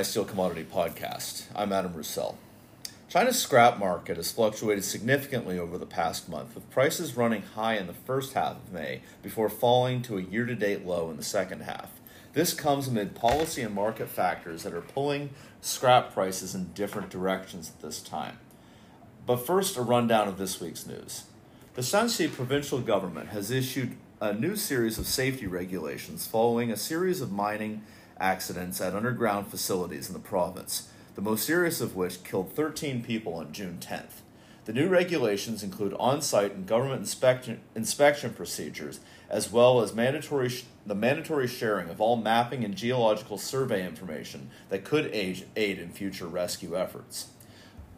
My 0.00 0.04
Steel 0.04 0.24
Commodity 0.24 0.64
Podcast. 0.64 1.44
I'm 1.54 1.74
Adam 1.74 1.92
Roussel. 1.92 2.38
China's 3.10 3.38
scrap 3.38 3.78
market 3.78 4.16
has 4.16 4.32
fluctuated 4.32 4.82
significantly 4.82 5.58
over 5.58 5.76
the 5.76 5.84
past 5.84 6.26
month, 6.26 6.54
with 6.54 6.70
prices 6.70 7.18
running 7.18 7.42
high 7.42 7.74
in 7.74 7.86
the 7.86 7.92
first 7.92 8.32
half 8.32 8.52
of 8.52 8.72
May 8.72 9.02
before 9.22 9.50
falling 9.50 10.00
to 10.00 10.16
a 10.16 10.22
year 10.22 10.46
to 10.46 10.54
date 10.54 10.86
low 10.86 11.10
in 11.10 11.18
the 11.18 11.22
second 11.22 11.64
half. 11.64 11.90
This 12.32 12.54
comes 12.54 12.88
amid 12.88 13.14
policy 13.14 13.60
and 13.60 13.74
market 13.74 14.08
factors 14.08 14.62
that 14.62 14.72
are 14.72 14.80
pulling 14.80 15.34
scrap 15.60 16.14
prices 16.14 16.54
in 16.54 16.72
different 16.72 17.10
directions 17.10 17.68
at 17.68 17.82
this 17.82 18.00
time. 18.00 18.38
But 19.26 19.44
first, 19.46 19.76
a 19.76 19.82
rundown 19.82 20.28
of 20.28 20.38
this 20.38 20.62
week's 20.62 20.86
news. 20.86 21.24
The 21.74 21.82
Shanxi 21.82 22.32
provincial 22.32 22.80
government 22.80 23.28
has 23.28 23.50
issued 23.50 23.98
a 24.18 24.32
new 24.32 24.56
series 24.56 24.98
of 24.98 25.06
safety 25.06 25.46
regulations 25.46 26.26
following 26.26 26.70
a 26.70 26.76
series 26.78 27.20
of 27.20 27.30
mining 27.30 27.82
accidents 28.20 28.80
at 28.80 28.94
underground 28.94 29.48
facilities 29.48 30.08
in 30.08 30.12
the 30.12 30.20
province 30.20 30.88
the 31.14 31.30
most 31.30 31.44
serious 31.44 31.80
of 31.80 31.96
which 31.96 32.24
killed 32.24 32.52
13 32.52 33.02
people 33.02 33.34
on 33.34 33.52
June 33.52 33.78
10th. 33.80 34.22
The 34.64 34.72
new 34.72 34.88
regulations 34.88 35.62
include 35.62 35.94
on 35.98 36.22
site 36.22 36.54
and 36.54 36.66
government 36.66 37.00
inspection, 37.00 37.60
inspection 37.74 38.32
procedures, 38.32 39.00
as 39.28 39.50
well 39.50 39.80
as 39.80 39.94
mandatory 39.94 40.48
sh- 40.48 40.64
the 40.86 40.94
mandatory 40.94 41.46
sharing 41.46 41.88
of 41.88 42.00
all 42.00 42.16
mapping 42.16 42.64
and 42.64 42.74
geological 42.74 43.36
survey 43.36 43.84
information 43.84 44.50
that 44.68 44.84
could 44.84 45.10
aid, 45.12 45.46
aid 45.56 45.78
in 45.78 45.90
future 45.90 46.26
rescue 46.26 46.74
efforts. 46.74 47.28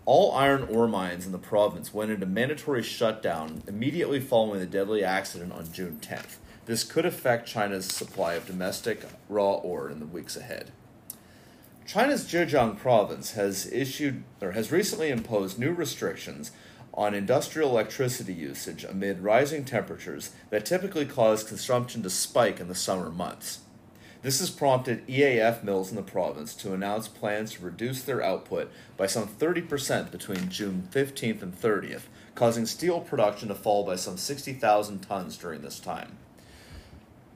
All 0.05 0.33
iron 0.33 0.65
ore 0.65 0.89
mines 0.89 1.27
in 1.27 1.33
the 1.33 1.39
province 1.39 1.95
went 1.95 2.11
into 2.11 2.27
mandatory 2.27 2.83
shutdown 2.83 3.63
immediately 3.69 4.19
following 4.19 4.59
the 4.59 4.67
deadly 4.67 5.05
accident 5.05 5.53
on 5.53 5.73
June 5.73 6.01
10th. 6.01 6.39
This 6.65 6.85
could 6.85 7.05
affect 7.05 7.49
China's 7.49 7.87
supply 7.87 8.35
of 8.35 8.47
domestic 8.47 9.01
raw 9.29 9.55
ore 9.55 9.91
in 9.91 9.99
the 9.99 10.07
weeks 10.07 10.37
ahead. 10.37 10.71
China's 11.85 12.25
Zhejiang 12.25 12.79
province 12.79 13.33
has 13.33 13.71
issued 13.73 14.23
or 14.41 14.53
has 14.53 14.71
recently 14.71 15.11
imposed 15.11 15.59
new 15.59 15.73
restrictions 15.73 16.53
on 16.95 17.15
industrial 17.15 17.71
electricity 17.71 18.33
usage 18.33 18.85
amid 18.85 19.21
rising 19.21 19.65
temperatures 19.65 20.31
that 20.51 20.65
typically 20.65 21.05
cause 21.05 21.43
consumption 21.43 22.03
to 22.03 22.11
spike 22.11 22.61
in 22.61 22.69
the 22.69 22.75
summer 22.75 23.11
months. 23.11 23.61
This 24.23 24.39
has 24.39 24.51
prompted 24.51 25.05
EAF 25.09 25.65
mills 25.65 25.91
in 25.91 25.97
the 25.97 26.03
province 26.03 26.55
to 26.57 26.73
announce 26.73 27.09
plans 27.09 27.55
to 27.55 27.65
reduce 27.65 28.03
their 28.03 28.23
output 28.23 28.71
by 28.97 29.09
some 29.09 29.27
30% 29.27 30.13
between 30.13 30.49
June 30.49 30.89
15th 30.93 31.43
and 31.43 31.61
30th, 31.61 32.03
causing 32.37 32.67
steel 32.67 33.01
production 33.01 33.49
to 33.49 33.55
fall 33.57 33.85
by 33.85 33.97
some 33.97 34.17
60,000 34.17 35.01
tons 35.01 35.37
during 35.37 35.63
this 35.63 35.81
time. 35.81 36.19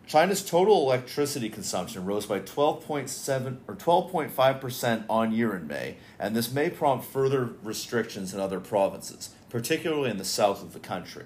China's 0.07 0.45
total 0.45 0.83
electricity 0.83 1.49
consumption 1.49 2.05
rose 2.05 2.27
by 2.27 2.39
12.7 2.39 3.57
or 3.67 3.75
12.5% 3.75 5.05
on 5.11 5.33
year 5.33 5.57
in 5.57 5.67
May, 5.67 5.97
and 6.17 6.37
this 6.37 6.53
may 6.53 6.71
prompt 6.71 7.05
further 7.05 7.51
restrictions 7.65 8.33
in 8.33 8.39
other 8.39 8.61
provinces, 8.61 9.31
particularly 9.49 10.11
in 10.11 10.19
the 10.19 10.25
south 10.25 10.63
of 10.63 10.73
the 10.73 10.79
country. 10.79 11.25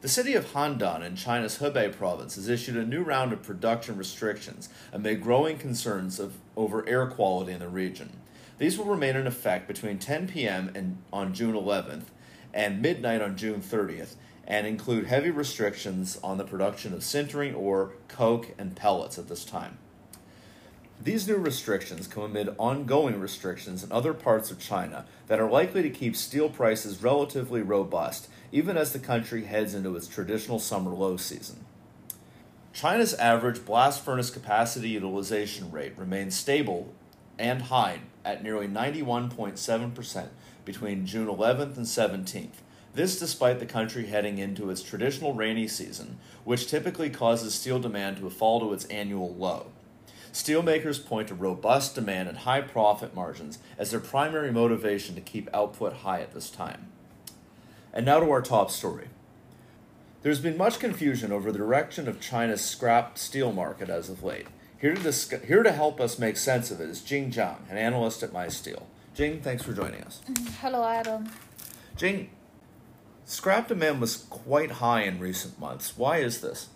The 0.00 0.08
city 0.08 0.34
of 0.34 0.52
Handan 0.52 1.02
in 1.02 1.14
China's 1.14 1.58
Hebei 1.58 1.96
province 1.96 2.34
has 2.34 2.48
issued 2.48 2.76
a 2.76 2.84
new 2.84 3.02
round 3.02 3.32
of 3.32 3.44
production 3.44 3.96
restrictions 3.96 4.68
amid 4.92 5.22
growing 5.22 5.56
concerns 5.56 6.18
of, 6.18 6.34
over 6.56 6.86
air 6.88 7.06
quality 7.06 7.52
in 7.52 7.60
the 7.60 7.68
region. 7.68 8.18
These 8.58 8.76
will 8.76 8.84
remain 8.84 9.14
in 9.14 9.28
effect 9.28 9.68
between 9.68 9.98
10 9.98 10.26
p.m. 10.26 10.72
And, 10.74 10.98
on 11.12 11.32
June 11.32 11.54
11th 11.54 12.04
and 12.52 12.82
midnight 12.82 13.22
on 13.22 13.36
June 13.36 13.62
30th, 13.62 14.16
and 14.46 14.66
include 14.66 15.06
heavy 15.06 15.30
restrictions 15.30 16.18
on 16.22 16.38
the 16.38 16.44
production 16.44 16.92
of 16.92 17.00
sintering 17.00 17.56
ore, 17.56 17.92
coke, 18.08 18.54
and 18.58 18.76
pellets 18.76 19.18
at 19.18 19.28
this 19.28 19.44
time. 19.44 19.78
These 21.00 21.26
new 21.26 21.36
restrictions 21.36 22.06
come 22.06 22.22
amid 22.22 22.54
ongoing 22.56 23.20
restrictions 23.20 23.82
in 23.82 23.90
other 23.90 24.14
parts 24.14 24.50
of 24.50 24.60
China 24.60 25.06
that 25.26 25.40
are 25.40 25.50
likely 25.50 25.82
to 25.82 25.90
keep 25.90 26.16
steel 26.16 26.48
prices 26.48 27.02
relatively 27.02 27.62
robust 27.62 28.28
even 28.52 28.76
as 28.76 28.92
the 28.92 28.98
country 28.98 29.44
heads 29.44 29.74
into 29.74 29.96
its 29.96 30.06
traditional 30.06 30.58
summer 30.58 30.92
low 30.92 31.16
season. 31.16 31.64
China's 32.72 33.14
average 33.14 33.64
blast 33.64 34.04
furnace 34.04 34.30
capacity 34.30 34.88
utilization 34.88 35.70
rate 35.70 35.92
remains 35.96 36.36
stable 36.36 36.92
and 37.38 37.62
high 37.62 38.00
at 38.24 38.42
nearly 38.42 38.66
91.7% 38.66 40.28
between 40.64 41.06
June 41.06 41.26
11th 41.26 41.76
and 41.76 41.86
17th, 41.86 42.62
this 42.94 43.18
despite 43.18 43.58
the 43.58 43.66
country 43.66 44.06
heading 44.06 44.38
into 44.38 44.70
its 44.70 44.82
traditional 44.82 45.34
rainy 45.34 45.68
season, 45.68 46.18
which 46.44 46.68
typically 46.68 47.10
causes 47.10 47.54
steel 47.54 47.78
demand 47.78 48.18
to 48.18 48.30
fall 48.30 48.60
to 48.60 48.72
its 48.72 48.84
annual 48.86 49.34
low. 49.34 49.66
Steelmakers 50.32 51.04
point 51.04 51.28
to 51.28 51.34
robust 51.34 51.94
demand 51.94 52.28
and 52.28 52.38
high 52.38 52.60
profit 52.60 53.14
margins 53.14 53.58
as 53.78 53.90
their 53.90 54.00
primary 54.00 54.50
motivation 54.50 55.14
to 55.14 55.20
keep 55.20 55.48
output 55.54 55.92
high 55.98 56.20
at 56.20 56.34
this 56.34 56.50
time. 56.50 56.88
And 57.92 58.04
now 58.04 58.18
to 58.20 58.30
our 58.30 58.42
top 58.42 58.70
story. 58.70 59.08
There's 60.22 60.40
been 60.40 60.56
much 60.56 60.78
confusion 60.78 61.30
over 61.30 61.52
the 61.52 61.58
direction 61.58 62.08
of 62.08 62.20
China's 62.20 62.64
scrap 62.64 63.18
steel 63.18 63.52
market 63.52 63.90
as 63.90 64.08
of 64.08 64.24
late. 64.24 64.46
Here 64.80 64.94
to, 64.94 65.02
discuss, 65.02 65.42
here 65.42 65.62
to 65.62 65.70
help 65.70 66.00
us 66.00 66.18
make 66.18 66.36
sense 66.36 66.70
of 66.70 66.80
it 66.80 66.88
is 66.88 67.00
Jing 67.02 67.30
Zhang, 67.30 67.58
an 67.70 67.76
analyst 67.76 68.22
at 68.22 68.32
MySteel. 68.32 68.82
Jing, 69.14 69.40
thanks 69.40 69.62
for 69.62 69.72
joining 69.72 70.02
us. 70.02 70.20
Mm-hmm. 70.28 70.46
Hello, 70.60 70.82
Adam. 70.82 71.30
Jing, 71.96 72.30
Scrap 73.26 73.68
demand 73.68 74.00
was 74.00 74.16
quite 74.28 74.70
high 74.70 75.02
in 75.02 75.18
recent 75.18 75.58
months. 75.58 75.96
Why 75.96 76.18
is 76.18 76.40
this? 76.40 76.68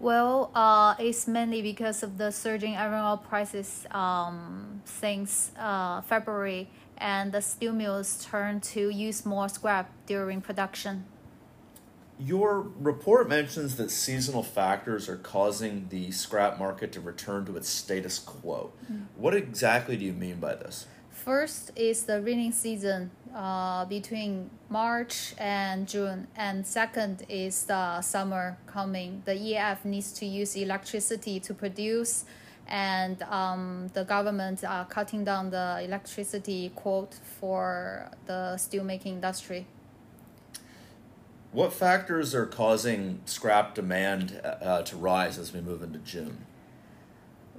Well, 0.00 0.50
uh, 0.54 0.94
it's 0.98 1.28
mainly 1.28 1.62
because 1.62 2.02
of 2.02 2.18
the 2.18 2.30
surging 2.30 2.74
iron 2.74 3.04
ore 3.04 3.18
prices 3.18 3.86
um, 3.90 4.82
since 4.84 5.52
uh, 5.58 6.00
February, 6.02 6.68
and 6.98 7.32
the 7.32 7.40
steel 7.40 7.72
mills 7.72 8.24
turned 8.24 8.62
to 8.74 8.88
use 8.90 9.24
more 9.24 9.48
scrap 9.48 9.90
during 10.06 10.40
production. 10.40 11.04
Your 12.18 12.60
report 12.78 13.28
mentions 13.28 13.76
that 13.76 13.90
seasonal 13.90 14.44
factors 14.44 15.08
are 15.08 15.16
causing 15.16 15.88
the 15.88 16.12
scrap 16.12 16.58
market 16.58 16.92
to 16.92 17.00
return 17.00 17.44
to 17.46 17.56
its 17.56 17.68
status 17.68 18.18
quo. 18.18 18.72
Mm. 18.90 19.06
What 19.16 19.34
exactly 19.34 19.96
do 19.96 20.04
you 20.04 20.12
mean 20.12 20.36
by 20.36 20.54
this? 20.54 20.86
First 21.10 21.70
is 21.74 22.04
the 22.04 22.20
rainy 22.20 22.50
season 22.50 23.10
uh, 23.34 23.84
between 23.86 24.50
March 24.68 25.34
and 25.38 25.88
June, 25.88 26.28
and 26.36 26.66
second 26.66 27.24
is 27.28 27.64
the 27.64 28.00
summer 28.02 28.58
coming. 28.66 29.22
The 29.24 29.32
EAF 29.32 29.84
needs 29.84 30.12
to 30.14 30.26
use 30.26 30.54
electricity 30.54 31.40
to 31.40 31.54
produce, 31.54 32.26
and 32.66 33.22
um, 33.22 33.90
the 33.94 34.04
government 34.04 34.64
are 34.64 34.84
cutting 34.84 35.24
down 35.24 35.50
the 35.50 35.80
electricity 35.82 36.70
quote 36.74 37.14
for 37.40 38.10
the 38.26 38.56
steelmaking 38.56 39.14
industry. 39.14 39.66
What 41.54 41.72
factors 41.72 42.34
are 42.34 42.46
causing 42.46 43.20
scrap 43.26 43.76
demand 43.76 44.40
uh, 44.42 44.82
to 44.82 44.96
rise 44.96 45.38
as 45.38 45.52
we 45.52 45.60
move 45.60 45.84
into 45.84 46.00
June? 46.00 46.38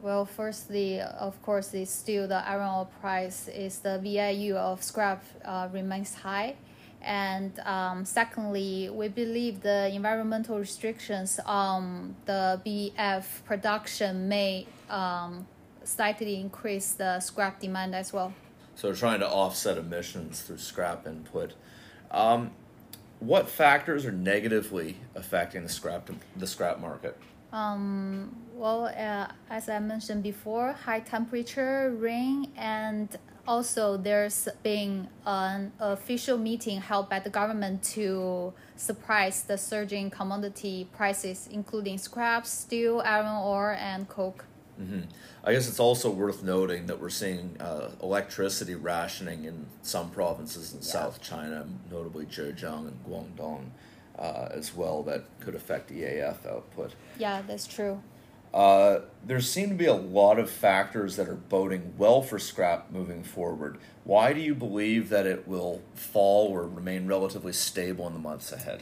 Well, 0.02 0.26
firstly, 0.26 1.00
of 1.00 1.42
course, 1.42 1.74
is 1.74 1.92
still 1.92 2.28
the 2.28 2.46
iron 2.46 2.68
ore 2.68 2.90
price 3.00 3.48
is 3.48 3.80
the 3.80 3.98
VIU 4.00 4.58
of 4.58 4.84
scrap 4.84 5.24
uh, 5.46 5.70
remains 5.72 6.14
high. 6.14 6.56
And 7.02 7.58
um, 7.60 8.04
secondly, 8.04 8.90
we 8.90 9.08
believe 9.08 9.62
the 9.62 9.88
environmental 9.88 10.60
restrictions 10.60 11.40
on 11.46 12.18
the 12.26 12.60
BF 12.66 13.46
production 13.46 14.28
may 14.28 14.68
um, 14.90 15.48
slightly 15.86 16.36
increase 16.42 16.92
the 16.92 17.22
scrap 17.22 17.62
demand 17.62 17.96
as 17.96 18.12
well. 18.12 18.34
So, 18.76 18.92
trying 18.92 19.22
to 19.22 19.30
offset 19.30 19.78
emissions 19.78 20.42
through 20.42 20.58
scrap 20.58 21.08
input. 21.08 21.54
Um, 22.12 22.52
what 23.20 23.50
factors 23.50 24.06
are 24.06 24.12
negatively 24.12 24.98
affecting 25.16 25.64
the 25.64 25.70
scrap 25.70 26.10
the 26.36 26.48
scrap 26.48 26.80
market? 26.80 27.18
Um, 27.52 28.36
well, 28.54 28.86
uh, 28.86 29.28
as 29.50 29.70
I 29.70 29.80
mentioned 29.80 30.24
before, 30.24 30.74
high 30.74 31.00
temperature, 31.00 31.96
rain, 31.98 32.52
and 32.58 33.16
also 33.48 33.96
there's 33.98 34.50
been 34.64 35.08
an 35.26 35.72
official 35.80 36.38
meeting 36.38 36.82
held 36.82 37.10
by 37.10 37.20
the 37.20 37.30
government 37.30 37.84
to 37.84 38.54
surprise 38.76 39.44
the 39.44 39.58
surging 39.58 40.10
commodity 40.10 40.90
prices, 40.92 41.48
including 41.52 41.98
scrap, 41.98 42.46
steel, 42.46 43.02
iron 43.06 43.28
ore, 43.28 43.78
and 43.80 44.10
coke. 44.10 44.46
Mm-hmm. 44.80 45.02
I 45.44 45.54
guess 45.54 45.68
it's 45.68 45.80
also 45.80 46.10
worth 46.10 46.44
noting 46.44 46.88
that 46.88 47.00
we're 47.00 47.10
seeing 47.10 47.56
uh, 47.60 47.92
electricity 48.02 48.76
rationing 48.76 49.46
in 49.46 49.66
some 49.82 50.10
provinces 50.10 50.74
in 50.74 50.80
yeah. 50.80 50.86
South 50.86 51.22
China, 51.22 51.66
notably 51.92 52.26
Zhejiang 52.26 52.88
and 52.88 53.06
Guangdong 53.06 53.70
uh, 54.18 54.50
as 54.52 54.76
well 54.76 55.04
that 55.04 55.26
could 55.40 55.56
affect 55.56 55.92
EAF 55.92 56.46
output. 56.46 56.94
Yeah, 57.18 57.42
that's 57.48 57.68
true. 57.68 58.02
Uh, 58.54 59.02
there 59.26 59.42
seem 59.42 59.68
to 59.68 59.76
be 59.76 59.86
a 59.86 59.94
lot 59.94 60.40
of 60.40 60.50
factors 60.50 61.18
that 61.18 61.28
are 61.28 61.36
boding 61.36 61.94
well 61.98 62.22
for 62.22 62.40
scrap 62.40 62.90
moving 62.90 63.22
forward. 63.22 63.78
Why 64.06 64.32
do 64.32 64.40
you 64.40 64.56
believe 64.56 65.10
that 65.10 65.26
it 65.26 65.46
will 65.46 65.82
fall 65.94 66.48
or 66.48 66.66
remain 66.66 67.06
relatively 67.06 67.52
stable 67.52 68.08
in 68.08 68.14
the 68.14 68.20
months 68.20 68.54
ahead? 68.54 68.82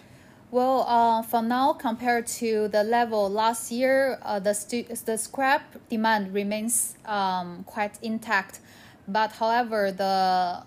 Well, 0.53 0.85
uh, 0.88 1.23
for 1.23 1.41
now, 1.41 1.73
compared 1.73 2.27
to 2.38 2.67
the 2.67 2.83
level 2.83 3.27
last 3.27 3.71
year, 3.71 4.19
uh, 4.21 4.38
the, 4.39 4.53
stu- 4.53 4.85
the 5.03 5.17
scrap 5.17 5.63
demand 5.89 6.31
remains 6.31 6.95
um, 7.05 7.63
quite 7.63 7.97
intact. 8.03 8.59
But 9.07 9.31
however, 9.31 9.91
the 9.91 10.61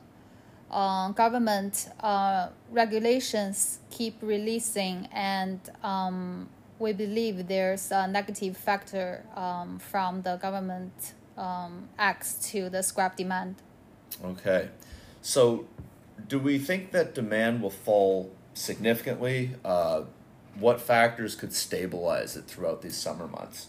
uh, 0.73 1.09
government 1.11 1.89
uh, 2.01 2.49
regulations 2.69 3.79
keep 3.93 4.17
releasing, 4.23 5.07
and 5.13 5.61
um, 5.85 6.49
we 6.81 6.93
believe 6.93 7.47
there's 7.47 7.93
a 7.93 8.09
negative 8.09 8.57
factor 8.57 9.23
um, 9.37 9.79
from 9.79 10.23
the 10.23 10.35
government 10.35 11.15
um, 11.39 11.89
acts 11.97 12.51
to 12.51 12.69
the 12.69 12.83
scrap 12.83 13.17
demand. 13.17 13.55
Okay. 14.25 14.69
So, 15.23 15.65
do 16.27 16.41
we 16.41 16.59
think 16.59 16.91
that 16.91 17.15
demand 17.15 17.63
will 17.63 17.71
fall 17.71 18.33
significantly? 18.57 19.51
Uh, 19.65 20.03
what 20.59 20.81
factors 20.81 21.35
could 21.35 21.53
stabilize 21.53 22.37
it 22.37 22.45
throughout 22.45 22.83
these 22.83 22.97
summer 22.97 23.29
months? 23.29 23.69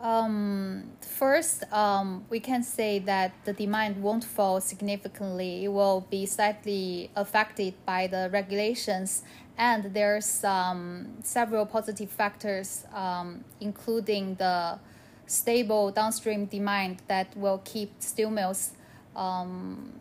Um, 0.00 0.90
first, 1.00 1.64
um, 1.72 2.24
we 2.28 2.38
can 2.38 2.62
say 2.62 2.98
that 3.00 3.32
the 3.44 3.52
demand 3.52 4.02
won't 4.02 4.24
fall 4.24 4.60
significantly. 4.60 5.64
It 5.64 5.68
will 5.68 6.06
be 6.10 6.26
slightly 6.26 7.10
affected 7.16 7.74
by 7.84 8.06
the 8.06 8.28
regulations, 8.30 9.22
and 9.56 9.94
there's 9.94 10.44
um, 10.44 11.08
several 11.22 11.64
positive 11.64 12.10
factors, 12.10 12.84
um, 12.94 13.42
including 13.60 14.34
the 14.34 14.78
stable 15.26 15.90
downstream 15.90 16.44
demand 16.44 17.02
that 17.08 17.36
will 17.36 17.60
keep 17.64 17.90
steel 17.98 18.30
mills 18.30 18.72
um, 19.16 19.92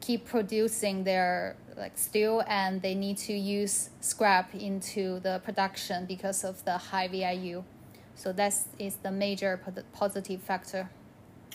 keep 0.00 0.26
producing 0.26 1.04
their 1.04 1.56
like 1.76 1.96
steel 1.96 2.42
and 2.46 2.82
they 2.82 2.94
need 2.94 3.18
to 3.18 3.32
use 3.32 3.90
scrap 4.00 4.54
into 4.54 5.20
the 5.20 5.40
production 5.44 6.06
because 6.06 6.44
of 6.44 6.64
the 6.64 6.78
high 6.78 7.08
VIU. 7.08 7.64
So 8.14 8.32
that 8.32 8.54
is 8.78 8.96
the 8.96 9.10
major 9.10 9.60
positive 9.92 10.42
factor. 10.42 10.90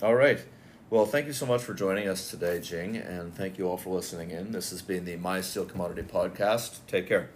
All 0.02 0.16
right. 0.16 0.44
Well, 0.90 1.06
thank 1.06 1.28
you 1.28 1.34
so 1.34 1.46
much 1.46 1.62
for 1.64 1.74
joining 1.74 2.08
us 2.08 2.32
today, 2.32 2.62
Jing, 2.62 2.96
and 2.96 3.36
thank 3.36 3.58
you 3.58 3.68
all 3.68 3.78
for 3.78 3.94
listening 3.94 4.32
in. 4.32 4.54
This 4.54 4.70
has 4.70 4.82
been 4.82 5.04
the 5.04 5.18
My 5.18 5.42
Steel 5.42 5.66
Commodity 5.66 6.04
Podcast. 6.04 6.80
Take 6.88 7.08
care. 7.08 7.30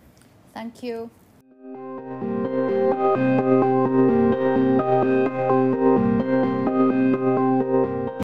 Thank 0.53 0.81
you. 0.83 1.09